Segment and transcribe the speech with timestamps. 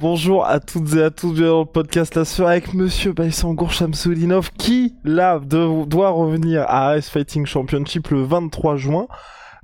[0.00, 4.52] Bonjour à toutes et à tous, bienvenue dans le podcast La avec Monsieur Baïsangour Shamsulinov
[4.52, 9.08] qui, là, doit revenir à Ice Fighting Championship le 23 juin,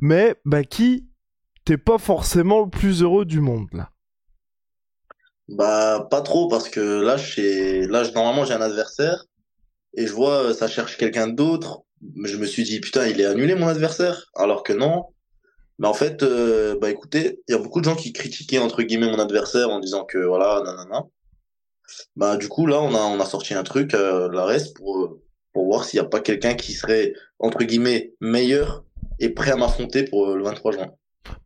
[0.00, 1.06] mais bah, qui
[1.64, 3.90] t'es pas forcément le plus heureux du monde, là.
[5.46, 7.14] Bah, pas trop, parce que là,
[7.86, 9.26] là, normalement, j'ai un adversaire,
[9.96, 11.82] et je vois, ça cherche quelqu'un d'autre.
[12.24, 15.13] Je me suis dit, putain, il est annulé, mon adversaire, alors que non.
[15.78, 18.82] Mais en fait, euh, bah, écoutez, il y a beaucoup de gens qui critiquaient, entre
[18.82, 21.06] guillemets, mon adversaire en disant que, voilà, nanana.
[22.16, 24.98] Bah, du coup, là, on a, on a sorti un truc, euh, la reste, pour,
[24.98, 28.84] euh, pour voir s'il n'y a pas quelqu'un qui serait, entre guillemets, meilleur
[29.18, 30.90] et prêt à m'affronter pour le 23 juin.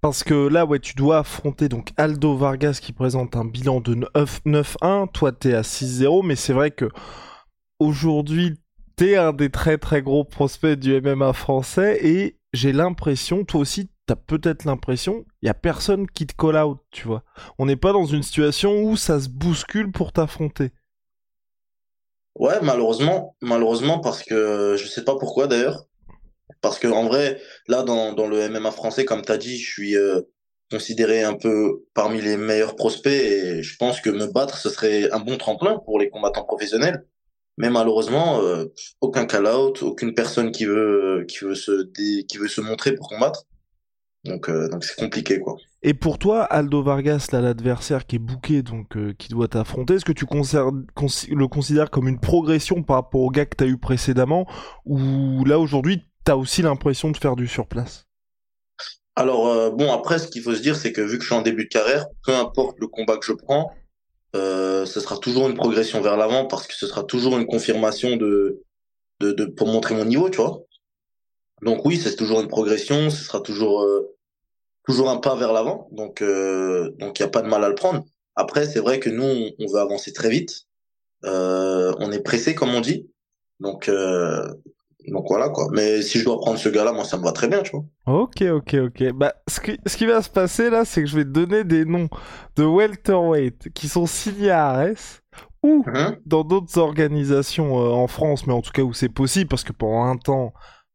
[0.00, 3.94] Parce que là, ouais, tu dois affronter donc Aldo Vargas qui présente un bilan de
[3.94, 6.88] 9 9-1, toi t'es à 6-0, mais c'est vrai que
[7.78, 8.58] aujourd'hui
[8.96, 13.88] t'es un des très très gros prospects du MMA français et j'ai l'impression, toi aussi
[14.08, 17.24] t'as peut-être l'impression, il y a personne qui te call out, tu vois.
[17.58, 20.72] On n'est pas dans une situation où ça se bouscule pour t'affronter.
[22.34, 25.84] Ouais, malheureusement, malheureusement parce que je sais pas pourquoi d'ailleurs.
[26.62, 29.94] Parce que en vrai, là dans, le MMA français, comme tu as dit, je suis
[29.94, 30.22] euh,
[30.70, 35.10] considéré un peu parmi les meilleurs prospects et je pense que me battre, ce serait
[35.10, 37.04] un bon tremplin pour les combattants professionnels.
[37.58, 38.64] Mais malheureusement, euh,
[39.02, 43.44] aucun call-out, aucune personne qui veut qui veut se qui veut se montrer pour combattre.
[44.28, 45.56] Donc euh, donc c'est compliqué quoi.
[45.82, 49.94] Et pour toi, Aldo Vargas, là, l'adversaire qui est booké, donc euh, qui doit t'affronter,
[49.94, 53.78] est-ce que tu le considères comme une progression par rapport au gars que t'as eu
[53.78, 54.46] précédemment,
[54.84, 58.06] ou là aujourd'hui t'as aussi l'impression de faire du surplace?
[59.16, 61.36] Alors euh, bon après ce qu'il faut se dire c'est que vu que je suis
[61.36, 63.72] en début de carrière, peu importe le combat que je prends,
[64.36, 68.16] euh, ce sera toujours une progression vers l'avant parce que ce sera toujours une confirmation
[68.16, 68.62] de,
[69.20, 70.60] de, de pour montrer mon niveau, tu vois.
[71.62, 74.14] Donc oui, c'est toujours une progression, ce sera toujours euh,
[74.88, 75.88] toujours un pas vers l'avant.
[75.92, 78.04] Donc euh, donc il y a pas de mal à le prendre.
[78.36, 80.52] Après c'est vrai que nous on, on veut avancer très vite,
[81.24, 83.10] Euh, on est pressé comme on dit.
[83.60, 84.48] Donc euh,
[85.08, 85.68] donc voilà quoi.
[85.72, 87.84] Mais si je dois prendre ce gars-là, moi ça me va très bien, tu vois.
[88.06, 89.12] Ok, ok, ok.
[89.12, 91.64] Bah, ce qui, ce qui va se passer là, c'est que je vais te donner
[91.64, 92.08] des noms
[92.56, 95.22] de welterweight qui sont signés à Arès,
[95.62, 96.18] ou Mhm.
[96.26, 99.72] dans d'autres organisations euh, en France, mais en tout cas où c'est possible, parce que
[99.72, 100.52] pendant un temps,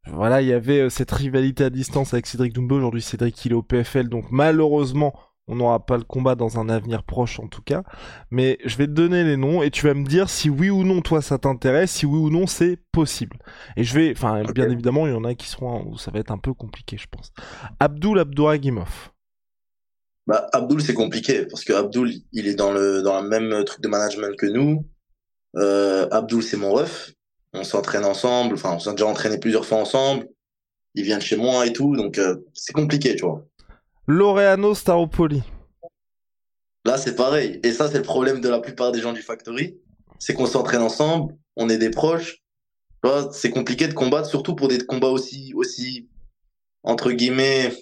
[0.08, 2.75] voilà, il y avait euh, cette rivalité à distance avec Cédric Doumbé.
[2.75, 5.14] Aujourd'hui, Cédric, il est au PFL, donc malheureusement,
[5.47, 7.84] on n'aura pas le combat dans un avenir proche, en tout cas.
[8.31, 10.84] Mais je vais te donner les noms et tu vas me dire si oui ou
[10.84, 13.38] non, toi, ça t'intéresse, si oui ou non, c'est possible.
[13.78, 16.19] Et je vais, enfin, bien évidemment, il y en a qui seront où ça va
[16.19, 17.31] être un peu compliqué, je pense.
[17.80, 19.12] Abdul Abdouragimov.
[20.28, 23.81] Bah, Abdul, c'est compliqué parce que Abdul, il est dans le dans le même truc
[23.81, 24.86] de management que nous.
[25.58, 27.13] Euh, Abdul, c'est mon ref.
[27.53, 28.56] On s'entraîne ensemble.
[28.56, 30.28] Enfin, on s'est déjà entraîné plusieurs fois ensemble.
[30.96, 33.46] Il vient de chez moi et tout, donc euh, c'est compliqué, tu vois.
[34.08, 35.41] Laureano Staropoli.
[36.86, 37.59] Là, c'est pareil.
[37.63, 39.78] Et ça, c'est le problème de la plupart des gens du Factory,
[40.19, 42.44] c'est qu'on s'entraîne ensemble, on est des proches.
[43.03, 46.09] Tu vois, c'est compliqué de combattre, surtout pour des combats aussi aussi
[46.84, 47.74] entre guillemets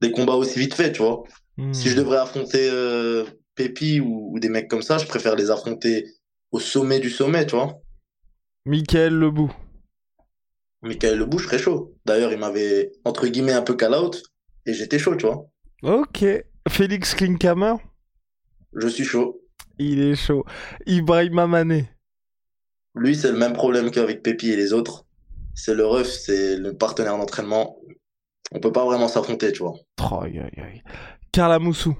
[0.00, 1.22] des combats aussi vite fait, tu vois.
[1.56, 1.72] Hmm.
[1.72, 3.24] Si je devrais affronter euh,
[3.54, 6.06] Pépi ou, ou des mecs comme ça, je préfère les affronter
[6.52, 7.80] au sommet du sommet, tu vois.
[8.68, 9.50] Michael Lebou.
[10.82, 11.96] Michael Lebou, je serais chaud.
[12.04, 14.22] D'ailleurs, il m'avait, entre guillemets, un peu call-out,
[14.66, 15.48] et j'étais chaud, tu vois.
[15.82, 16.22] Ok.
[16.68, 17.76] Félix Klinkhammer.
[18.74, 19.40] Je suis chaud.
[19.78, 20.44] Il est chaud.
[20.84, 21.88] Ibrahima Mané.
[22.94, 25.06] Lui, c'est le même problème qu'avec Pépi et les autres.
[25.54, 27.78] C'est le ref, c'est le partenaire d'entraînement.
[28.52, 29.76] On peut pas vraiment s'affronter, tu vois.
[29.98, 30.82] Oh, aïe, aïe, aïe.
[31.32, 31.96] Carla Moussou.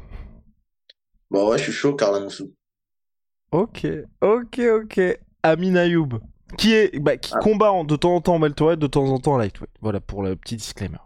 [1.31, 2.53] Bah ouais, je suis chaud, Carla Moussou.
[3.53, 3.87] Ok,
[4.20, 5.00] ok, ok.
[5.43, 6.20] Amin Ayoub.
[6.56, 7.39] Qui est, bah, qui Ah.
[7.41, 9.71] combat en- de temps en temps en welterweight, de temps en temps en lightweight.
[9.81, 10.99] Voilà pour le petit disclaimer.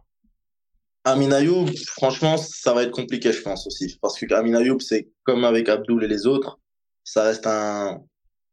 [1.04, 3.98] Amin Ayoub, franchement, ça va être compliqué, je pense aussi.
[4.00, 6.60] Parce que Amin Ayoub, c'est comme avec Abdul et les autres,
[7.02, 8.00] ça reste un,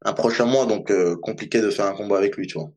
[0.03, 2.71] un proche à moi, donc euh, compliqué de faire un combat avec lui, tu vois.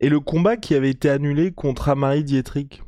[0.00, 2.82] Et le combat qui avait été annulé contre Amari Dietrich?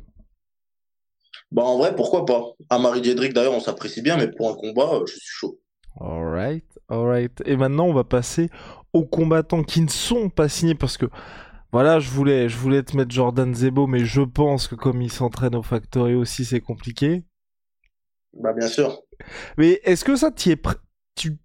[1.51, 2.45] Bah en vrai, pourquoi pas?
[2.69, 5.59] Amari Diedrich, d'ailleurs, on s'apprécie bien, mais pour un combat, euh, je suis chaud.
[5.99, 7.43] Alright, alright.
[7.45, 8.49] Et maintenant, on va passer
[8.93, 11.05] aux combattants qui ne sont pas signés parce que
[11.71, 15.11] voilà, je voulais, je voulais te mettre Jordan Zebo, mais je pense que comme il
[15.11, 17.23] s'entraîne au Factory aussi, c'est compliqué.
[18.33, 19.01] Bah bien sûr.
[19.57, 20.61] Mais est-ce que ça, t'y es
[21.15, 21.37] tu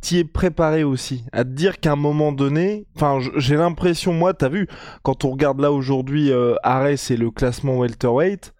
[0.00, 1.24] t'y es préparé aussi?
[1.32, 4.68] À te dire qu'à un moment donné, enfin j'ai l'impression, moi, t'as vu,
[5.02, 8.54] quand on regarde là aujourd'hui euh, Ares et le classement welterweight,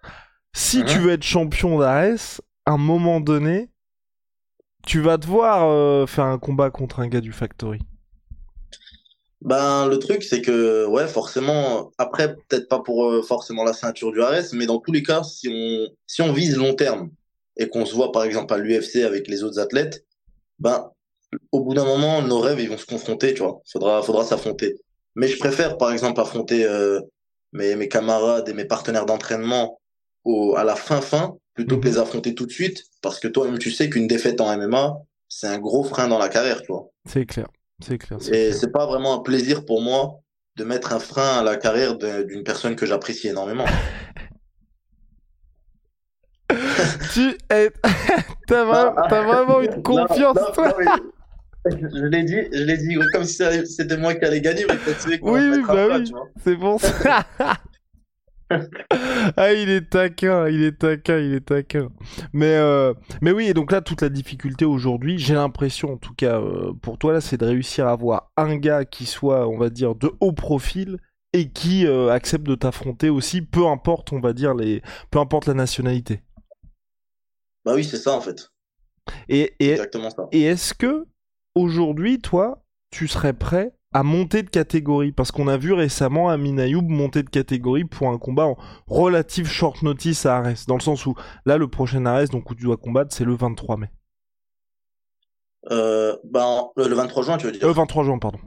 [0.55, 0.85] si Mhm.
[0.85, 3.69] tu veux être champion d'Ares, à un moment donné,
[4.85, 7.79] tu vas devoir euh, faire un combat contre un gars du Factory.
[9.45, 14.11] Ben, le truc, c'est que, ouais, forcément, après, peut-être pas pour euh, forcément la ceinture
[14.13, 17.11] du Ares, mais dans tous les cas, si on, si on vise long terme
[17.57, 20.05] et qu'on se voit, par exemple, à l'UFC avec les autres athlètes,
[20.59, 20.89] ben,
[21.51, 23.61] au bout d'un moment, nos rêves, ils vont se confronter, tu vois.
[23.69, 24.75] Faudra, faudra s'affronter.
[25.15, 27.01] Mais je préfère, par exemple, affronter euh,
[27.51, 29.77] mes, mes camarades et mes partenaires d'entraînement
[30.23, 31.93] au, à la fin fin, plutôt que Mhm.
[31.93, 34.93] les affronter tout de suite, parce que toi-même, tu sais qu'une défaite en MMA,
[35.27, 36.89] c'est un gros frein dans la carrière, tu vois.
[37.05, 37.47] C'est clair,
[37.83, 38.19] c'est clair.
[38.31, 40.19] Et c'est pas vraiment un plaisir pour moi
[40.55, 43.65] de mettre un frein à la carrière d'une personne que j'apprécie énormément.
[47.13, 47.35] Tu
[48.47, 51.11] t'as vra- Ah, t'as vraiment une confiance, non, toi non,
[51.71, 55.05] Je l'ai dit, je l'ai dit comme si c'était moi qui allais gagner, mais peut-être
[55.05, 56.11] qui Oui, oui, bah oui.
[56.43, 57.23] C'est bon ça.
[59.37, 61.89] ah, il est taquin, il est taquin, il est taquin.
[62.33, 66.13] Mais, euh, mais oui, et donc là, toute la difficulté aujourd'hui, j'ai l'impression, en tout
[66.13, 69.57] cas euh, pour toi, là, c'est de réussir à avoir un gars qui soit, on
[69.57, 70.97] va dire, de haut profil
[71.33, 74.81] et qui euh, accepte de t'affronter aussi, peu importe, on va dire, les...
[75.09, 76.21] peu importe la nationalité.
[77.65, 78.49] Bah oui, c'est ça en fait.
[79.29, 80.27] Et, et, Exactement ça.
[80.31, 81.05] et est-ce que
[81.55, 86.57] aujourd'hui, toi, tu serais prêt à monter de catégorie Parce qu'on a vu récemment Amin
[86.57, 88.57] Ayoub monter de catégorie pour un combat en
[88.87, 90.65] relative short notice à Arès.
[90.65, 93.35] Dans le sens où, là, le prochain Arès, donc où tu dois combattre, c'est le
[93.35, 93.89] 23 mai.
[95.71, 97.63] Euh, ben, le, le 23 juin, tu veux dire?
[97.65, 98.39] Euh, 23 juin, pardon.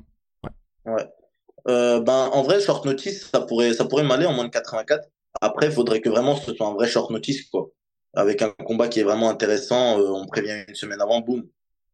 [1.68, 5.08] Euh, ben, en vrai, short notice, ça pourrait, ça pourrait m'aller en moins de 84.
[5.40, 7.68] Après, il faudrait que vraiment ce soit un vrai short notice, quoi.
[8.14, 11.44] Avec un combat qui est vraiment intéressant, euh, on prévient une semaine avant, boum.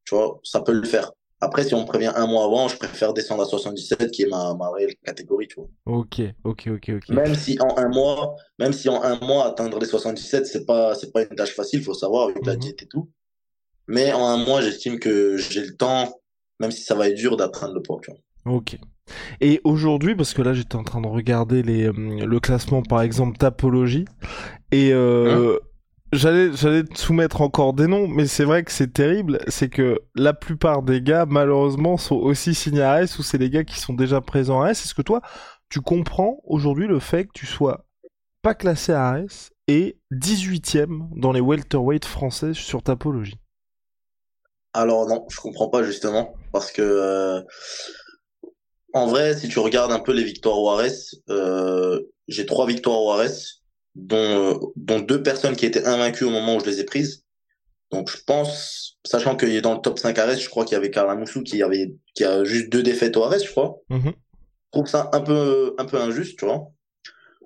[0.04, 1.12] Tu vois, ça peut le faire.
[1.44, 4.28] Après, si on me prévient un mois avant, je préfère descendre à 77, qui est
[4.28, 5.68] ma, ma réelle catégorie, tu vois.
[5.86, 7.08] Ok, ok, ok, ok.
[7.10, 10.94] Même si en un mois, même si en un mois, atteindre les 77, c'est pas,
[10.94, 12.60] c'est pas une tâche facile, faut savoir, avec la Mhm.
[12.60, 13.10] diète et tout.
[13.88, 16.14] Mais en un mois, j'estime que j'ai le temps,
[16.60, 18.54] même si ça va être dur, d'atteindre le poids, tu vois.
[18.54, 18.78] Ok.
[19.40, 23.02] Et aujourd'hui, parce que là j'étais en train de regarder les, euh, le classement par
[23.02, 24.04] exemple Tapologie,
[24.70, 25.58] et euh,
[26.12, 30.34] j'allais te soumettre encore des noms, mais c'est vrai que c'est terrible, c'est que la
[30.34, 33.94] plupart des gars malheureusement sont aussi signés à AS ou c'est les gars qui sont
[33.94, 34.84] déjà présents à AS.
[34.84, 35.22] Est-ce que toi,
[35.68, 37.86] tu comprends aujourd'hui le fait que tu sois
[38.42, 43.38] pas classé à AS et 18ème dans les welterweight français sur Tapologie
[44.74, 47.40] Alors non, je comprends pas justement parce que euh,
[48.92, 50.92] en vrai, si tu regardes un peu les victoires Juarez,
[51.30, 53.34] euh, j'ai trois victoires Juarez,
[53.94, 57.24] dont dont deux personnes qui étaient invaincues au moment où je les ai prises.
[57.90, 60.78] Donc je pense, sachant qu'il est dans le top 5 Ares, je crois qu'il y
[60.78, 63.76] avait Carla Moussou qui avait qui a juste deux défaites au Ares, je crois.
[63.90, 64.12] Mhm.
[64.14, 66.68] Je trouve ça un peu un peu injuste, tu vois.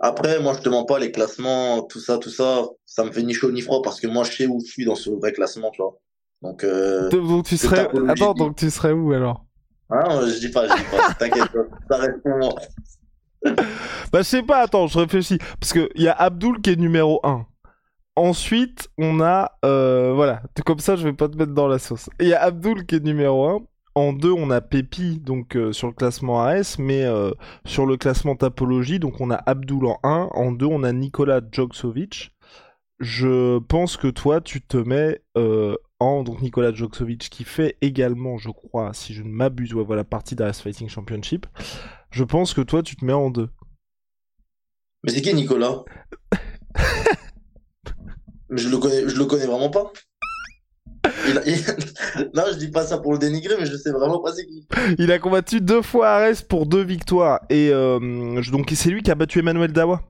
[0.01, 3.23] Après, moi je te mens pas les classements, tout ça, tout ça, ça me fait
[3.23, 5.33] ni chaud ni froid parce que moi je sais où je suis dans ce vrai
[5.33, 5.99] classement, tu vois.
[6.43, 7.89] Donc euh, Donc tu serais...
[8.09, 9.47] Attends, donc tu serais où alors?
[9.91, 11.15] Hein, je dis pas, je dis pas.
[11.15, 11.51] T'inquiète.
[11.91, 12.55] Ça reste pour moi.
[14.13, 15.39] Bah, je sais pas, attends, je réfléchis.
[15.61, 17.47] Parce qu'il y a Abdul qui est numéro 1.
[18.15, 19.53] Ensuite, on a.
[19.65, 22.09] euh, voilà, comme ça, je vais pas te mettre dans la sauce.
[22.21, 23.61] Il y a Abdul qui est numéro 1.
[23.95, 27.31] En 2, on a Pépi, donc euh, sur le classement AS, mais euh,
[27.65, 30.29] sur le classement Tapologie, donc on a Abdul en 1.
[30.33, 32.33] En 2, on a Nikola Djoksovic.
[33.01, 35.23] Je pense que toi, tu te mets
[35.99, 36.23] en.
[36.23, 40.35] Donc Nikola Djoksovic qui fait également, je crois, si je ne m'abuse, ouais, voilà, partie
[40.35, 41.47] d'AS Fighting Championship.
[42.11, 43.49] Je pense que toi, tu te mets en 2.
[45.05, 45.85] Mais c'est qui Nicolas?
[48.49, 49.93] Mais je le connais, je le connais vraiment pas.
[51.29, 51.65] Il a- il-
[52.35, 54.67] Non, je dis pas ça pour le dénigrer, mais je sais vraiment pas c'est qui.
[54.99, 57.41] Il a combattu deux fois Ares pour deux victoires.
[57.51, 60.03] Et euh, donc c'est lui qui a battu Emmanuel Dawa.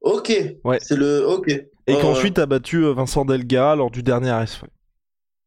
[0.00, 0.32] Ok.
[0.64, 0.78] Ouais.
[0.80, 1.26] C'est le.
[1.28, 1.48] Ok.
[1.86, 4.62] Et qu'ensuite a battu euh, Vincent Delgara lors du dernier Ares.
[4.62, 4.68] ouais.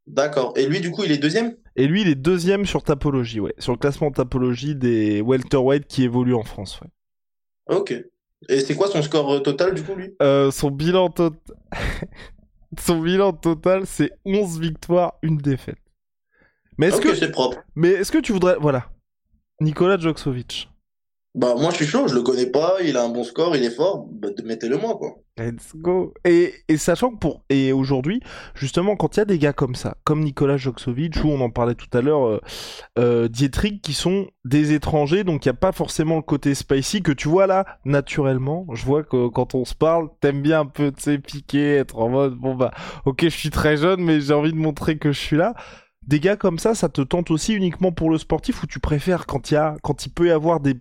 [0.08, 0.54] D'accord.
[0.56, 1.56] Et lui, du coup, il est deuxième?
[1.76, 3.56] Et lui, il est deuxième sur Tapologie, ouais.
[3.58, 7.76] Sur le classement Tapologie des welterweight qui évoluent en France, ouais.
[7.76, 7.94] Ok.
[8.50, 10.16] Et c'est quoi son score euh, total, du coup, lui?
[10.22, 11.40] Euh, son bilan total...
[12.80, 15.80] son bilan total, c'est 11 victoires, une défaite.
[16.78, 17.16] Mais est-ce que...
[17.16, 17.58] c'est propre.
[17.76, 18.58] Mais est-ce que tu voudrais...
[18.60, 18.92] Voilà.
[19.60, 20.70] Nicolas Djoksovic.
[21.36, 23.64] Bah, moi, je suis chaud, je le connais pas, il a un bon score, il
[23.66, 25.18] est fort, bah, mettez-le moi, quoi.
[25.38, 26.14] Let's go.
[26.24, 27.44] Et, sachant que pour.
[27.50, 28.22] Et aujourd'hui,
[28.54, 31.50] justement, quand il y a des gars comme ça, comme Nicolas Joksovic, ou on en
[31.50, 32.40] parlait tout à l'heure, euh,
[32.98, 37.04] euh, Dietrich, qui sont des étrangers, donc il n'y a pas forcément le côté spicy
[37.04, 38.66] que tu vois là, naturellement.
[38.72, 42.08] Je vois que quand on se parle, t'aimes bien un peu, tu piquer, être en
[42.08, 42.72] mode, bon bah,
[43.04, 45.54] ok, je suis très jeune, mais j'ai envie de montrer que je suis là
[46.08, 49.26] des gars comme ça, ça te tente aussi uniquement pour le sportif ou tu préfères
[49.26, 50.76] quand il y a, quand il peut y avoir des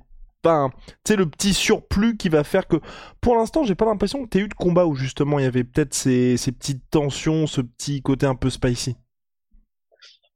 [0.44, 0.68] pas
[1.04, 2.76] tu sais le petit surplus qui va faire que
[3.20, 5.64] pour l'instant j'ai pas l'impression que tu eu de combat où justement il y avait
[5.64, 8.96] peut-être ces, ces, petites tensions ce petit côté un peu spicy.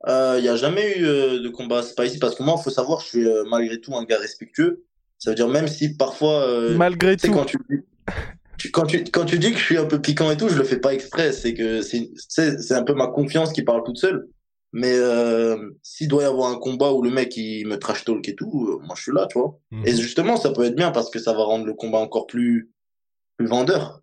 [0.07, 2.71] Il euh, n'y a jamais eu euh, de combat spicy parce que moi il faut
[2.71, 4.85] savoir je suis euh, malgré tout un gars respectueux.
[5.19, 6.47] Ça veut dire même si parfois
[6.77, 7.33] malgré tout.
[7.33, 7.59] quand tu,
[8.71, 10.65] quand tu quand tu dis que je suis un peu piquant et tout je le
[10.65, 11.33] fais pas exprès.
[11.33, 14.29] C'est que c'est c'est un peu ma confiance qui parle toute seule
[14.73, 18.29] mais euh, s'il doit y avoir un combat où le mec il me trash talk
[18.29, 19.59] et tout, euh, moi je suis là, tu vois.
[19.71, 19.87] Mhm.
[19.87, 22.71] Et justement, ça peut être bien parce que ça va rendre le combat encore plus,
[23.37, 24.03] plus vendeur.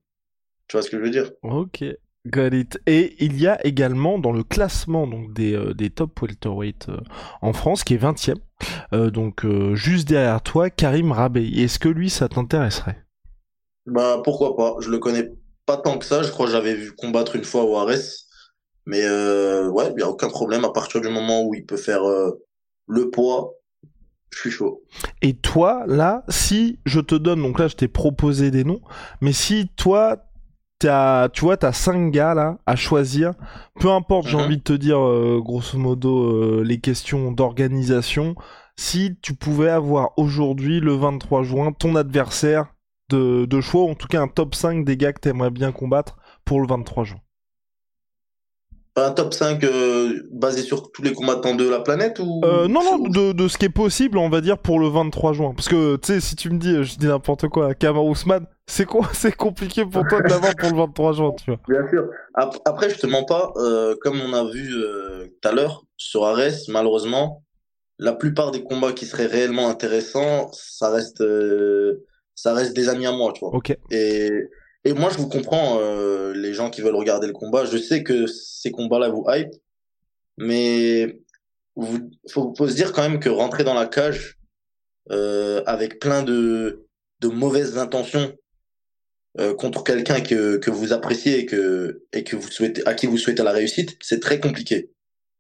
[0.68, 1.32] Tu vois ce que je veux dire?
[1.44, 1.84] Ok,
[2.28, 2.80] got it.
[2.88, 6.88] Et il y a également dans le classement donc des, euh, des top welterweight
[7.42, 8.40] en France qui est 20ème.
[9.12, 9.46] donc
[9.76, 11.48] juste derrière toi, Karim Rabey.
[11.48, 13.06] Est-ce que lui ça t'intéresserait?
[13.86, 14.78] Bah pourquoi pas?
[14.80, 15.32] Je le connais
[15.68, 16.24] pas tant que ça.
[16.24, 18.25] Je crois que j'avais vu combattre une fois au Ares.
[18.86, 21.78] Mais euh, ouais, il n'y a aucun problème à partir du moment où il peut
[21.78, 22.44] faire euh,
[22.88, 23.54] le poids.
[24.32, 24.84] Je suis chaud.
[25.22, 28.82] Et toi, là, si je te donne, donc là, je t'ai proposé des noms,
[29.22, 30.26] mais si toi,
[30.84, 33.32] as, tu vois, t'as cinq gars là à choisir,
[33.80, 34.44] peu importe, j'ai mhm.
[34.44, 38.36] envie de te dire, euh, grosso modo, les questions d'organisation,
[38.76, 42.76] si tu pouvais avoir aujourd'hui, le 23 juin, ton adversaire
[43.10, 46.18] de, de choix, en tout cas un top 5 des gars que t'aimerais bien combattre
[46.44, 47.22] pour le 23 juin
[48.98, 52.82] un top 5 euh, basé sur tous les combattants de la planète ou euh, Non,
[52.84, 55.54] non, de, de, ce qui est possible, on va dire, pour le 23 juin.
[55.54, 58.86] Parce que, tu sais, si tu me dis, je dis n'importe quoi, Kamar Ousmane, c'est
[58.86, 61.60] quoi C'est compliqué pour toi d'avoir pour le 23 juin, tu vois.
[61.68, 62.10] Bien sûr.
[62.34, 66.26] Après, je te mens pas, euh, comme on a vu euh, tout à l'heure sur
[66.26, 67.44] Ares, malheureusement,
[68.00, 71.24] la plupart des combats qui seraient réellement intéressants, ça reste,
[72.34, 73.56] ça reste des amis à moi, tu vois.
[73.56, 73.78] Ok.
[73.92, 74.30] Et
[74.86, 77.66] et moi, je vous comprends, euh, les gens qui veulent regarder le combat.
[77.66, 79.52] Je sais que ces combats-là vous hype,
[80.38, 81.20] mais
[81.78, 84.38] il faut, se dire quand même que rentrer dans la cage
[85.12, 86.86] euh, avec plein de,
[87.20, 88.32] de mauvaises intentions
[89.40, 93.08] euh, contre quelqu'un que, que vous appréciez et que, et que vous souhaitez, à qui
[93.08, 94.92] vous souhaitez la réussite, c'est très compliqué.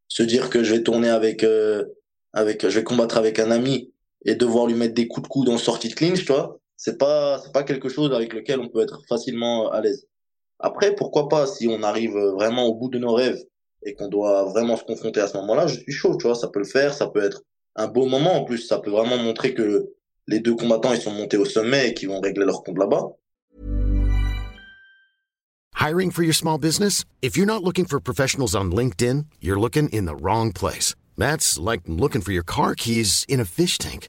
[0.08, 1.86] Se dire que je vais tourner avec, euh,
[2.34, 3.94] avec, je vais combattre avec un ami
[4.26, 6.98] et devoir lui mettre des coups de coude en sortie de clinch, tu vois c'est
[6.98, 10.08] pas c'est pas quelque chose avec lequel on peut être facilement à l'aise.
[10.60, 13.42] Après, pourquoi pas si on arrive vraiment au bout de nos rêves
[13.84, 16.48] et qu'on doit vraiment se confronter à ce moment-là, je suis chaud, tu vois, ça
[16.48, 17.44] peut le faire, ça peut être
[17.76, 19.90] un beau moment en plus, ça peut vraiment montrer que
[20.28, 23.10] les deux combattants ils sont montés au sommet et qu'ils vont régler leur compte là-bas.
[25.76, 27.06] Hiring for your small business?
[27.22, 30.96] If you're not looking for professionals on LinkedIn, you're looking in the wrong place.
[31.16, 34.08] That's like looking for your car keys in a fish tank.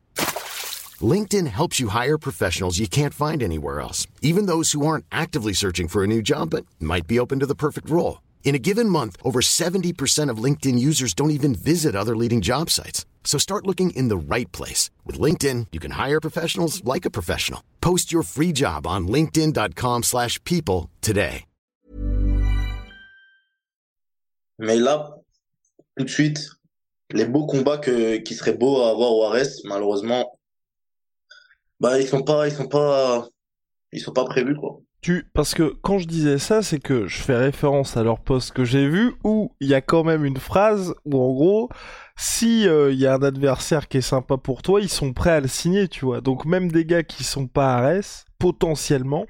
[1.03, 5.53] LinkedIn helps you hire professionals you can't find anywhere else, even those who aren't actively
[5.53, 8.23] searching for a new job but might be open to the perfect role.
[8.45, 12.71] In a given month, over 70% of LinkedIn users don't even visit other leading job
[12.71, 13.05] sites.
[13.25, 14.89] So start looking in the right place.
[15.05, 17.61] With LinkedIn, you can hire professionals like a professional.
[17.83, 21.45] Post your free job on linkedin.com slash people today.
[24.59, 25.11] Mais là,
[25.99, 26.49] tout de suite,
[27.11, 30.36] les beaux combats que, qui seraient beaux à avoir au Ares, malheureusement,
[31.81, 33.29] Bah ils sont pas, ils sont pas,
[33.93, 34.81] ils sont pas prévus quoi.
[35.03, 38.53] Tu, parce que quand je disais ça, c'est que je fais référence à leur post
[38.53, 41.69] que j'ai vu où il y a quand même une phrase où en gros,
[42.17, 45.31] si euh, il y a un adversaire qui est sympa pour toi, ils sont prêts
[45.31, 46.21] à le signer, tu vois.
[46.21, 49.27] Donc même des gars qui sont pas à res, potentiellement,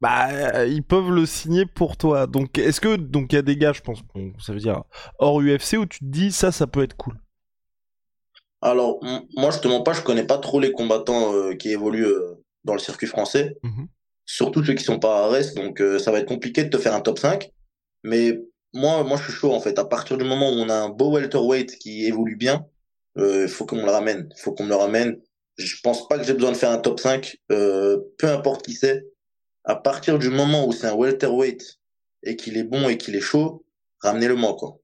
[0.00, 2.26] bah ils peuvent le signer pour toi.
[2.26, 4.02] Donc est-ce que donc il y a des gars, je pense,
[4.40, 4.82] ça veut dire
[5.20, 7.21] hors UFC où tu te dis ça, ça peut être cool.
[8.62, 9.00] Alors,
[9.36, 12.40] moi, je te mens pas, je connais pas trop les combattants euh, qui évoluent euh,
[12.64, 13.58] dans le circuit français.
[13.64, 13.88] Mhm.
[14.24, 16.78] Surtout ceux qui sont pas à Arès, donc euh, ça va être compliqué de te
[16.78, 17.50] faire un top 5.
[18.04, 18.40] Mais
[18.72, 19.80] moi, moi, je suis chaud, en fait.
[19.80, 22.64] À partir du moment où on a un beau welterweight qui évolue bien,
[23.16, 24.32] il faut qu'on le ramène.
[24.34, 25.20] Il faut qu'on me le ramène.
[25.58, 29.04] Je pense pas que j'ai besoin de faire un top 5, peu importe qui c'est.
[29.64, 31.78] À partir du moment où c'est un welterweight
[32.22, 33.64] et qu'il est bon et qu'il est chaud,
[34.00, 34.78] ramenez-le-moi, quoi.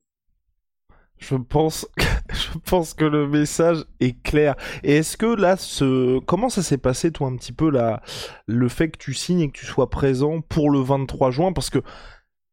[1.19, 1.87] Je pense,
[2.33, 4.55] je pense que le message est clair.
[4.85, 6.19] Et est-ce que là, ce...
[6.21, 8.03] comment ça s'est passé, toi, un petit peu, là,
[8.47, 11.53] le fait que tu signes et que tu sois présent pour le 23 juin?
[11.53, 11.81] Parce que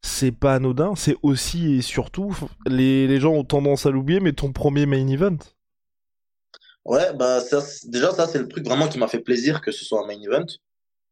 [0.01, 2.35] c'est pas anodin, c'est aussi et surtout,
[2.67, 5.37] les, les gens ont tendance à l'oublier, mais ton premier main event?
[6.85, 9.83] Ouais, bah ça, déjà ça c'est le truc vraiment qui m'a fait plaisir que ce
[9.83, 10.45] soit un main event.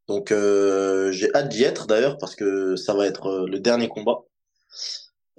[0.07, 3.87] Donc euh, j'ai hâte d'y être d'ailleurs parce que ça va être euh, le dernier
[3.87, 4.19] combat.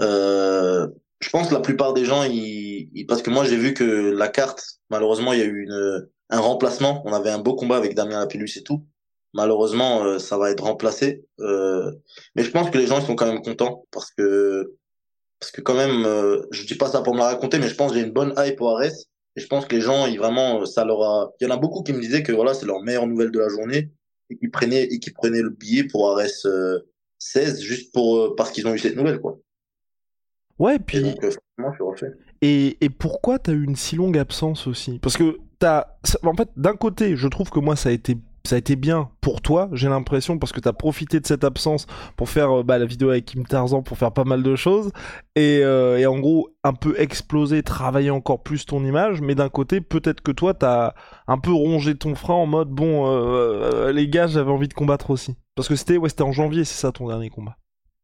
[0.01, 0.89] Euh,
[1.25, 4.29] je pense que la plupart des gens, ils, parce que moi j'ai vu que la
[4.29, 7.03] carte, malheureusement il y a eu une, un remplacement.
[7.07, 8.85] On avait un beau combat avec Damien Lapillus et tout.
[9.33, 11.25] Malheureusement, euh, ça va être remplacé.
[11.41, 11.91] Euh,
[12.37, 14.75] mais je pense que les gens ils sont quand même contents parce que
[15.41, 16.05] parce que quand même,
[16.53, 18.33] je dis pas ça pour me la raconter, mais je pense que j'ai une bonne
[18.39, 18.85] hype pour Ares
[19.37, 21.33] et je pense que les gens, ils vraiment, ça leur a.
[21.41, 23.39] Il y en a beaucoup qui me disaient que voilà, c'est leur meilleure nouvelle de
[23.39, 23.91] la journée
[24.31, 26.47] et qui prenaient et qui prenaient le billet pour Ares
[27.19, 29.39] 16 juste pour euh, parce qu'ils ont eu cette nouvelle quoi.
[30.59, 30.99] Ouais, puis.
[30.99, 31.31] Et donc, euh,
[31.97, 32.07] je.
[32.43, 34.99] Et, et pourquoi t'as eu une si longue absence aussi?
[34.99, 35.87] Parce que t'as.
[36.23, 39.09] En fait, d'un côté, je trouve que moi, ça a été ça a été bien
[39.23, 42.63] pour toi, j'ai l'impression, parce que tu as profité de cette absence pour faire euh,
[42.63, 44.91] bah, la vidéo avec Kim Tarzan, pour faire pas mal de choses,
[45.35, 49.49] et, euh, et en gros, un peu exploser, travailler encore plus ton image, mais d'un
[49.49, 50.93] côté, peut-être que toi, t'as
[51.27, 55.09] un peu rongé ton frein en mode, bon, euh, les gars, j'avais envie de combattre
[55.09, 55.37] aussi.
[55.55, 57.57] Parce que c'était ouais, c'était en janvier, c'est ça ton dernier combat.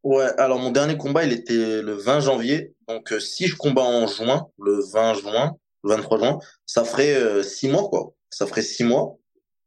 [0.03, 4.07] Ouais, alors mon dernier combat, il était le 20 janvier, donc si je combats en
[4.07, 8.13] juin, le 20 juin, le 23 juin, ça ferait 6 mois, quoi.
[8.31, 9.19] Ça ferait 6 mois.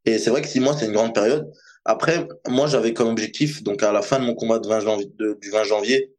[0.06, 1.52] Et c'est vrai que six mois, c'est une grande période.
[1.86, 5.12] Après, moi, j'avais comme objectif, donc à la fin de mon combat de 20 janvier,
[5.42, 6.14] du 20 janvier,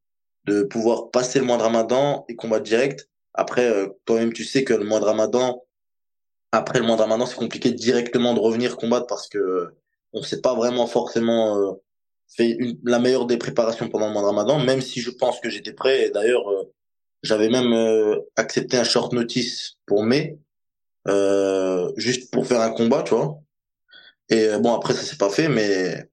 [0.45, 3.09] de pouvoir passer le mois de Ramadan et combattre direct.
[3.33, 5.63] Après, euh, toi-même, tu sais que le mois de Ramadan,
[6.53, 9.69] après le mois de Ramadan, c'est compliqué directement de revenir combattre parce que
[10.13, 11.81] on s'est pas vraiment forcément
[12.31, 15.41] euh, fait la meilleure des préparations pendant le mois de Ramadan, même si je pense
[15.41, 16.11] que j'étais prêt.
[16.11, 16.65] D'ailleurs, euh,
[17.23, 20.39] j'avais même accepté un short notice pour mai,
[21.97, 23.39] juste pour faire un combat, tu vois.
[24.31, 26.09] Et euh, bon, après, ça s'est pas fait, mais,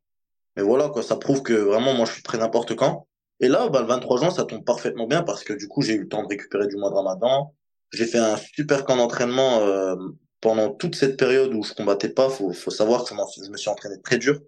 [0.55, 3.07] mais voilà, quoi, ça prouve que vraiment, moi, je suis prêt n'importe quand.
[3.39, 5.93] Et là, bah, le 23 juin, ça tombe parfaitement bien parce que du coup, j'ai
[5.93, 7.53] eu le temps de récupérer du mois de Ramadan.
[7.91, 9.95] J'ai fait un super camp d'entraînement euh,
[10.41, 12.29] pendant toute cette période où je combattais pas.
[12.29, 14.39] Faut, faut savoir que je me suis entraîné très dur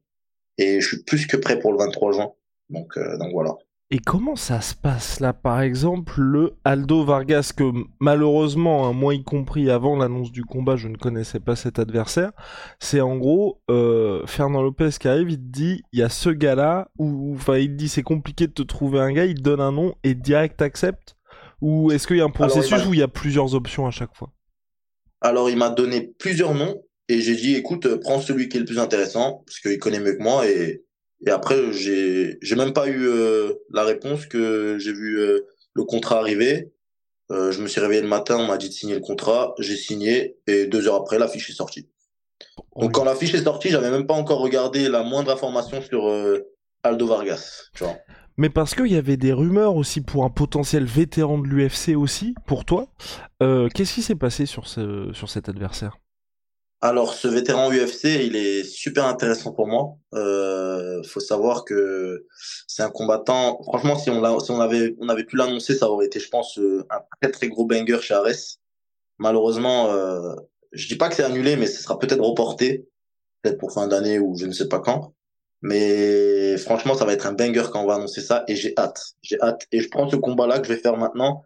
[0.58, 2.32] et je suis plus que prêt pour le 23 juin.
[2.70, 3.56] Donc, euh, donc voilà.
[3.92, 5.34] Et comment ça se passe là?
[5.34, 10.76] Par exemple, le Aldo Vargas, que malheureusement, hein, moi y compris avant l'annonce du combat,
[10.76, 12.32] je ne connaissais pas cet adversaire.
[12.80, 16.32] C'est en gros euh, Fernand Lopez qui arrive, il te dit il y a ce
[16.32, 19.42] gars-là, ou enfin il te dit c'est compliqué de te trouver un gars, il te
[19.42, 21.16] donne un nom et direct accepte
[21.62, 24.16] Ou est-ce qu'il y a un processus où il y a plusieurs options à chaque
[24.16, 24.32] fois?
[25.22, 26.82] Alors il m'a donné plusieurs noms
[27.14, 30.14] et j'ai dit écoute, prends celui qui est le plus intéressant, parce qu'il connaît mieux
[30.14, 30.84] que moi et
[31.26, 35.84] et après, j'ai, j'ai même pas eu euh, la réponse que j'ai vu euh, le
[35.86, 36.74] contrat arriver.
[37.32, 39.78] Euh, je me suis réveillé le matin, on m'a dit de signer le contrat, j'ai
[39.78, 41.88] signé et deux heures après, la fiche est sortie.
[42.76, 46.12] Donc quand la fiche est sortie, j'avais même pas encore regardé la moindre information sur
[46.84, 47.70] Aldo Vargas.
[47.74, 47.96] Tu vois.
[48.36, 52.36] Mais parce qu'il y avait des rumeurs aussi pour un potentiel vétéran de l'UFC aussi,
[52.46, 52.88] pour toi.
[53.40, 56.03] qu'est-ce qui s'est passé sur, ce, sur cet adversaire?
[56.84, 59.96] Alors, ce vétéran UFC, il est super intéressant pour moi.
[60.16, 62.28] Euh, faut savoir que
[62.68, 63.64] c'est un combattant.
[63.64, 64.22] Franchement, si on,
[64.60, 67.66] avait, on avait pu l'annoncer, ça aurait été, je pense, euh, un très très gros
[67.66, 68.58] banger chez Ares.
[69.18, 70.36] Malheureusement, euh,
[70.74, 72.86] je dis pas que c'est annulé, mais ce sera peut-être reporté,
[73.42, 75.14] peut-être pour fin d'année ou je ne sais pas quand.
[75.62, 79.02] Mais franchement, ça va être un banger quand on va annoncer ça, et j'ai hâte.
[79.22, 79.68] J'ai hâte.
[79.72, 81.46] Et je prends ce combat-là que je vais faire maintenant.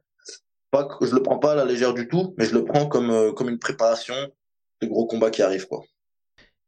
[0.71, 2.88] Pas que je le prends pas à la légère du tout, mais je le prends
[2.88, 4.15] comme euh, comme une préparation
[4.81, 5.83] de gros combats qui arrivent, quoi.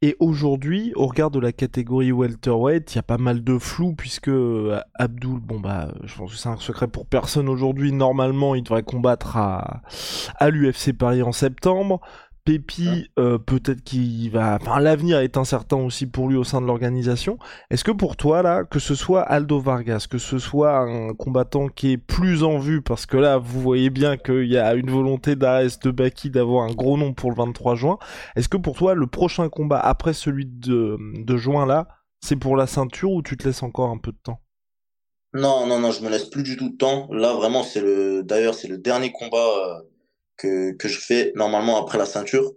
[0.02, 3.96] Et aujourd'hui, au regard de la catégorie welterweight, il y a pas mal de flou
[3.96, 7.92] puisque euh, Abdul, bon bah, je pense que c'est un secret pour personne aujourd'hui.
[7.92, 9.82] Normalement, il devrait combattre à,
[10.38, 12.00] à l'UFC Paris en septembre.
[12.50, 14.58] Pépi, euh, peut-être qu'il va.
[14.60, 17.38] Enfin, l'avenir est incertain aussi pour lui au sein de l'organisation.
[17.70, 21.68] Est-ce que pour toi, là, que ce soit Aldo Vargas, que ce soit un combattant
[21.68, 24.90] qui est plus en vue, parce que là, vous voyez bien qu'il y a une
[24.90, 28.00] volonté d'Ares de Baki d'avoir un gros nom pour le 23 juin.
[28.36, 31.88] Est-ce que pour toi, le prochain combat après celui de, de juin, là,
[32.20, 34.40] c'est pour la ceinture ou tu te laisses encore un peu de temps?
[35.36, 37.08] Non, non, non, je me laisse plus du tout de temps.
[37.12, 38.24] Là, vraiment, c'est le.
[38.24, 39.84] D'ailleurs, c'est le dernier combat.
[40.40, 42.54] Que, que je fais normalement après la ceinture.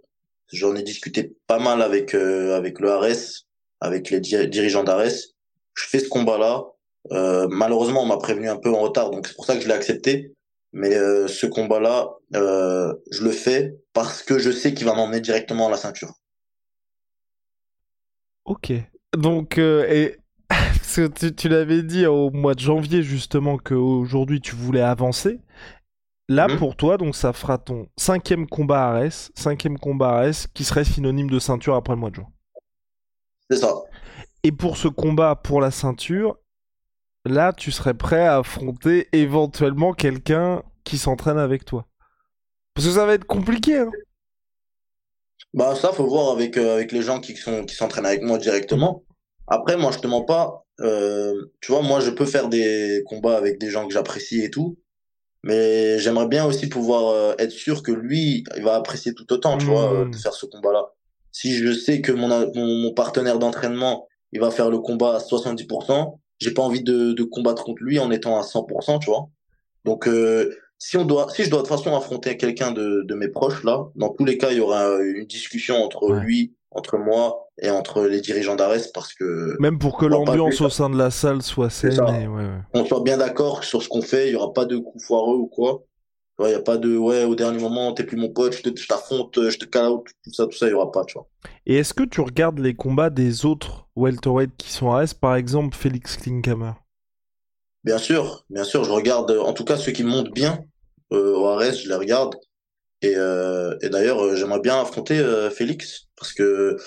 [0.51, 3.43] J'en ai discuté pas mal avec euh, avec le Ares,
[3.81, 5.19] avec les dirigeants d'Ares.
[5.73, 6.63] Je fais ce combat-là.
[7.11, 9.67] Euh, malheureusement, on m'a prévenu un peu en retard, donc c'est pour ça que je
[9.67, 10.33] l'ai accepté.
[10.71, 15.67] Mais euh, ce combat-là, je le fais parce que je sais qu'il va m'emmener directement
[15.67, 16.13] à la ceinture.
[18.45, 18.71] Ok.
[19.17, 20.17] Donc, et
[21.15, 25.39] tu, tu l'avais dit au mois de janvier justement qu'aujourd'hui tu voulais avancer.
[26.29, 26.57] Là, mhm.
[26.57, 31.29] pour toi, donc ça fera ton cinquième combat à cinquième combat à qui serait synonyme
[31.29, 32.29] de ceinture après le mois de juin.
[33.49, 33.73] C'est ça.
[34.43, 36.37] Et pour ce combat pour la ceinture,
[37.25, 41.87] là, tu serais prêt à affronter éventuellement quelqu'un qui s'entraîne avec toi.
[42.73, 43.77] Parce que ça va être compliqué.
[43.79, 43.91] Hein
[45.53, 48.37] Bah ça, faut voir avec euh, avec les gens qui sont qui s'entraînent avec moi
[48.37, 49.03] directement.
[49.47, 50.65] Après, moi, je te mens pas.
[50.79, 54.49] Euh, tu vois, moi, je peux faire des combats avec des gens que j'apprécie et
[54.49, 54.77] tout,
[55.43, 59.57] mais j'aimerais bien aussi pouvoir euh, être sûr que lui, il va apprécier tout autant,
[59.57, 60.85] tu vois, euh, de faire ce combat-là.
[61.31, 65.19] Si je sais que mon mon, mon partenaire d'entraînement, il va faire le combat à
[65.19, 69.29] 70%, j'ai pas envie de de combattre contre lui en étant à 100%, tu vois.
[69.85, 73.15] Donc, euh, si on doit, si je dois de toute façon affronter quelqu'un de, de
[73.15, 76.19] mes proches, là, dans tous les cas, il y aura une discussion entre Ouais.
[76.21, 80.69] lui, entre moi et entre les dirigeants d'Ares parce que Même pour que l'ambiance au
[80.69, 81.91] sein de la salle soit saine.
[81.93, 82.19] ça.
[82.19, 82.61] et ouais, ouais.
[82.73, 85.37] on soit bien d'accord sur ce qu'on fait, il y aura pas de coups foireux
[85.37, 85.83] ou quoi.
[86.39, 88.79] Il y a pas de, ouais, au dernier moment, t'es plus mon pote, je te-
[88.79, 91.13] je t'affronte, je te call out, tout ça, tout ça, il y aura pas, tu
[91.13, 91.27] vois.
[91.65, 95.35] Et est-ce que tu regardes les combats des autres welterweight qui sont à S, par
[95.35, 96.71] exemple Félix Klinkhammer?
[97.83, 100.63] Bien sûr, bien sûr, je regarde, en tout cas, ceux qui montent bien,
[101.11, 102.35] euh, au Ares, je les regarde.
[103.01, 106.77] Et, euh, et d'ailleurs, euh, j'aimerais bien affronter euh, Félix parce que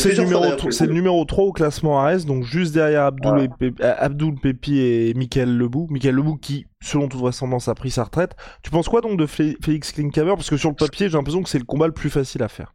[0.00, 2.24] c'est le, numéro d'ailleurs, tro- que je c'est le le- numéro 3 au classement AS,
[2.26, 3.44] donc juste derrière Abdul, Voilà.
[3.44, 5.86] et Pe- euh, Pepi et Michael Lebou.
[5.90, 8.32] Michael Lebou qui, selon toute vraisemblance, a pris sa retraite.
[8.62, 11.42] Tu penses quoi donc de Fé- Félix Klinkhammer Parce que sur le papier, j'ai l'impression
[11.42, 12.74] que c'est le combat le plus facile à faire.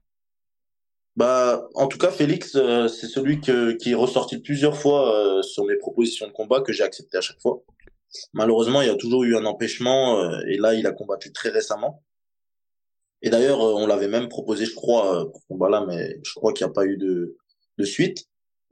[1.16, 5.42] Bah, en tout cas, Félix, euh, c'est celui que, qui est ressorti plusieurs fois euh,
[5.44, 7.62] sur mes propositions de combat que j'ai accepté à chaque fois.
[8.34, 11.50] Malheureusement, il y a toujours eu un empêchement euh, et là, il a combattu très
[11.50, 12.02] récemment.
[13.24, 16.34] Et d'ailleurs, euh, on l'avait même proposé, je crois, euh, pour ce combat-là, mais je
[16.36, 17.38] crois qu'il n'y a pas eu de,
[17.80, 18.26] de suite.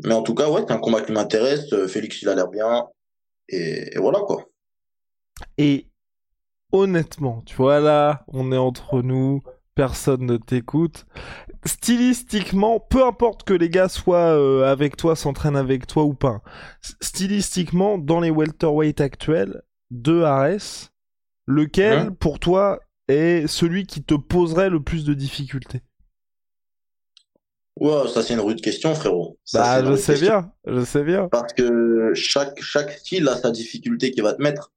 [0.03, 1.71] Mais en tout cas, ouais, c'est un combat qui m'intéresse.
[1.73, 2.87] Euh, Félix, il a l'air bien.
[3.49, 4.45] Et, et voilà, quoi.
[5.57, 5.87] Et
[6.71, 9.41] honnêtement, tu vois là, on est entre nous,
[9.75, 11.05] personne ne t'écoute.
[11.65, 16.41] Stylistiquement, peu importe que les gars soient euh, avec toi, s'entraînent avec toi ou pas.
[17.01, 19.61] Stylistiquement, dans les welterweight actuels
[19.91, 20.91] de Ares,
[21.47, 22.15] lequel Hein?
[22.19, 22.79] pour toi
[23.12, 25.82] est celui qui te poserait le plus de difficultés
[27.80, 29.38] Ouais, ça, c'est une rude question, frérot.
[29.45, 30.28] Ça, Bah, je sais question.
[30.28, 31.30] bien, je sais bien.
[31.30, 34.71] Parce que chaque, chaque style a sa difficulté qui va te mettre.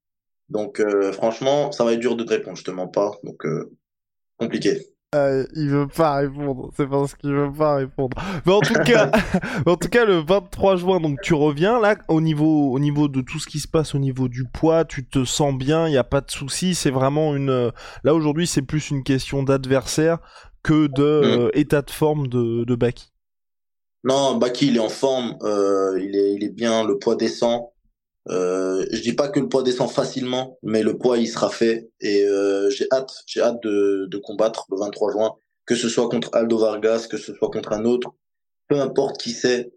[0.48, 3.12] Donc, euh, franchement, ça va être dur de te répondre, je te mens pas.
[3.24, 3.70] Donc, euh,
[4.38, 4.93] compliqué.
[5.54, 8.16] Il veut pas répondre, c'est parce qu'il veut pas répondre.
[8.46, 9.10] Mais en tout cas,
[9.64, 13.08] mais en tout cas, le 23 juin, donc tu reviens là au niveau, au niveau
[13.08, 15.92] de tout ce qui se passe au niveau du poids, tu te sens bien, il
[15.94, 16.74] y a pas de souci.
[16.74, 17.50] C'est vraiment une.
[17.50, 17.70] euh,
[18.04, 20.18] Là aujourd'hui, c'est plus une question d'adversaire
[20.62, 23.12] que de euh, état de forme de, de Baki.
[24.04, 27.62] Non, Baki, il est en forme, euh, il est, il est bien, le poids descend.
[28.28, 31.90] Euh, je dis pas que le poids descend facilement, mais le poids, il sera fait.
[32.00, 35.34] Et euh, j'ai hâte, j'ai hâte de, de combattre le 23 juin,
[35.66, 38.14] que ce soit contre Aldo Vargas, que ce soit contre un autre,
[38.68, 39.72] peu importe qui c'est.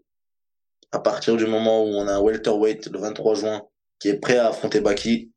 [0.90, 3.62] À partir du moment où on a un welterweight le 23 juin
[3.98, 5.30] qui est prêt à affronter Baki,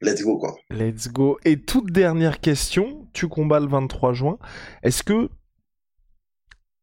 [0.00, 0.56] let's go quoi.
[0.70, 1.38] Let's go.
[1.44, 4.38] Et toute dernière question, tu combats le 23 juin.
[4.82, 5.28] Est-ce que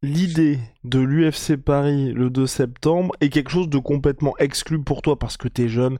[0.02, 5.18] l'idée de l'UFC Paris le 2 septembre est quelque chose de complètement exclu pour toi
[5.20, 5.98] parce que t'es jeune,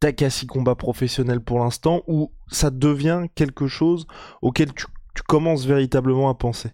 [0.00, 4.06] t'as qu'à six combats professionnels pour l'instant, ou ça devient quelque chose
[4.42, 4.86] auquel tu,
[5.28, 6.70] commences véritablement à penser?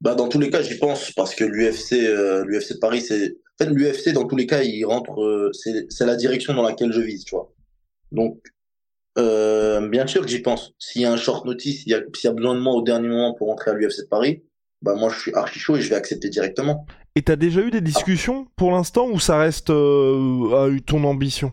[0.00, 2.44] Bah dans tous les cas, j'y pense parce que l'UFC, euh,
[2.80, 5.50] Paris, c'est l'UFC dans tous les cas, il rentre, euh,
[6.00, 7.52] la direction dans laquelle je vise, tu vois.
[8.10, 8.38] Donc
[9.18, 10.72] euh, bien sûr que j'y pense.
[10.78, 13.08] S'il y a un short notice, s'il y y a besoin de moi au dernier
[13.08, 14.42] moment pour rentrer à l'UFC Paris,
[14.82, 16.86] bah moi je suis archi chaud et je vais accepter directement.
[17.14, 21.52] Et t'as déjà eu des discussions pour l'instant ou ça reste euh, à ton ambition?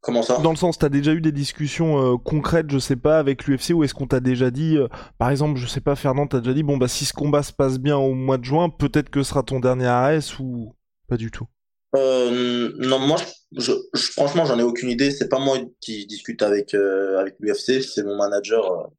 [0.00, 0.38] Comment ça?
[0.42, 3.70] Dans le sens, t'as déjà eu des discussions euh, concrètes, je sais pas, avec l'UFC,
[3.72, 6.54] ou est-ce qu'on t'a déjà dit, euh, par exemple, je sais pas, Fernand, t'as déjà
[6.54, 9.22] dit, bon bah si ce combat se passe bien au mois de juin, peut-être que
[9.22, 10.74] ce sera ton dernier AS ou
[11.06, 11.46] pas du tout?
[11.94, 13.16] Euh, non, moi,
[13.56, 15.10] je, je- franchement, j'en ai aucune idée.
[15.10, 18.90] C'est pas moi qui discute avec avec l'UFC, c'est mon manager,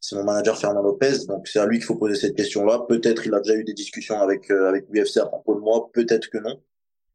[0.00, 1.26] c'est mon manager Fernand Lopez.
[1.26, 2.84] Donc c'est à lui qu'il faut poser cette question-là.
[2.88, 5.90] Peut-être il a déjà eu des discussions avec euh, avec l'UFC à propos de moi,
[5.92, 6.60] peut-être que non.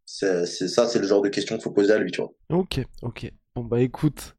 [0.06, 2.32] C'est ça, c'est le genre de question qu'il faut poser à lui, tu vois.
[2.52, 3.32] Ok, ok.
[3.56, 4.36] Bon bah écoute,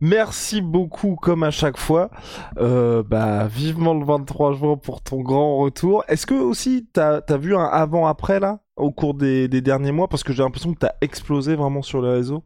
[0.00, 2.10] merci beaucoup comme à chaque fois.
[2.58, 6.04] Euh, bah vivement le 23 juin pour ton grand retour.
[6.08, 10.08] Est-ce que aussi t'as as vu un avant-après là au cours des, derniers mois?
[10.08, 12.42] Parce que j'ai l'impression que t'as explosé vraiment sur les réseaux.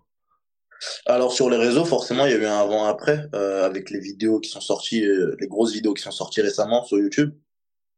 [1.06, 4.40] Alors sur les réseaux, forcément, il y a eu un avant-après euh, avec les vidéos
[4.40, 7.32] qui sont sorties, euh, les grosses vidéos qui sont sorties récemment sur YouTube,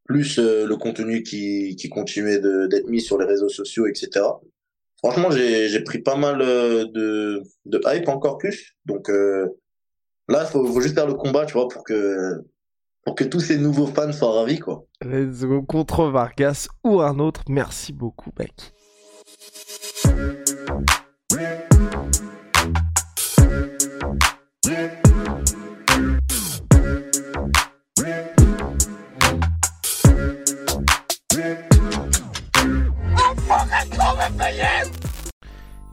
[0.04, 4.24] plus euh, le contenu qui qui continuait d'être mis sur les réseaux sociaux, etc.
[4.98, 8.76] Franchement, j'ai pris pas mal de de hype encore plus.
[8.84, 9.10] Donc
[10.28, 12.42] là, faut faut juste faire le combat, tu vois, pour que
[13.04, 14.84] pour que tous ces nouveaux fans soient ravis, quoi.
[15.02, 17.42] Let's go contre Vargas ou un autre.
[17.48, 18.52] Merci beaucoup, mec.